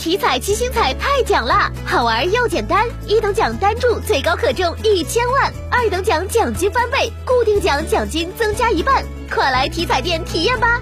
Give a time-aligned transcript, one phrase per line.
[0.00, 10.80] 体彩七星彩太奖啦，好玩又简单，一等奖单注最高可中一千万，二等奖奖金翻倍，固定奖奖金增加一半，快来体彩店体验吧！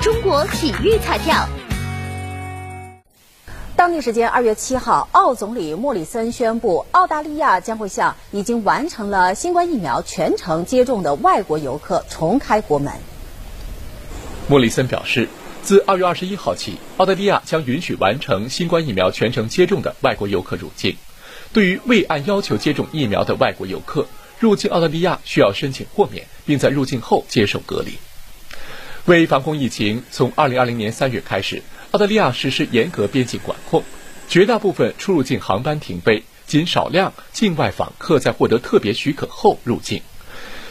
[0.00, 1.48] 中国体育彩票。
[3.74, 12.92] 当地时间二月七号，澳总理莫里森宣布，澳大利亚将会向已经完成了新冠疫苗全程接种的外国游客重开国门。
[14.46, 15.28] 莫里森表示，
[15.64, 20.94] 自二月二十一号起，澳大利亚将允许完成新冠疫苗全程接种的外国游客入境。
[21.54, 24.06] 对于未按要求接种疫苗的外国游客
[24.38, 27.92] 入境澳大利亚，需要申请豁免，并在入境后接受隔离。
[29.06, 31.62] 为防控疫情，从二零二零年三月开始。
[31.92, 33.82] 澳大利亚实施严格边境管控，
[34.28, 40.02] 绝大部分出入境航班停飞，仅少量境外访客在获得特别许可后入境。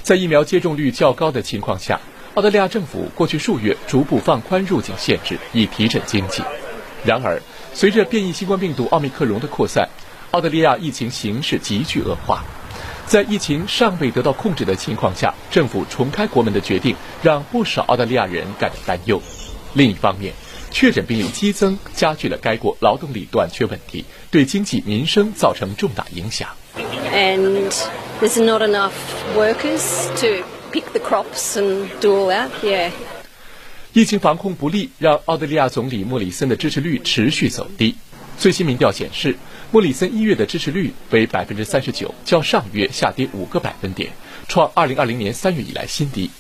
[0.04, 2.00] 在疫苗接种率较高的情况下，
[2.36, 6.42] 澳大利亚政府过去数月逐步放宽入境限制，以提振经济。
[7.06, 7.40] 然而，
[7.74, 9.88] 随着变异新冠病毒奥密克戎的扩散，
[10.32, 12.44] 澳大利亚疫情形势急剧恶化。
[13.06, 19.22] 在疫情尚未得到控制的情况下，政府重开国门的决定让不少澳大利亚人感到担忧。
[19.74, 20.34] 另一方面，
[20.72, 26.50] 确诊病例激增，加剧了该国劳动力短缺问题，对经济民生造成重大影响。
[27.14, 27.70] And
[28.20, 28.94] there's not enough
[29.38, 32.50] workers to pick the crops and do all that.
[32.64, 32.92] Yeah.
[33.94, 37.96] 疫情防控不力，让澳大利亚总理莫里森的支持率持续走低。
[38.40, 39.38] 最新民调显示，
[39.70, 44.12] 莫里森一月的支持率为百分之三十九，较上月下跌五个百分点，
[44.48, 46.32] 创二零二零年三月以来新低。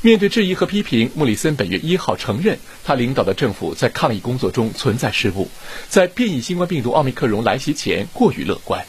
[0.00, 5.50] 面对质疑和批评，莫里森本月一号承认，他领导的政府在抗疫工作中存在失误，
[5.90, 8.86] 在变异新冠病毒奥密克戎来袭前过于乐观。